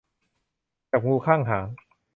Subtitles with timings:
[0.91, 1.67] จับงูข้างหาง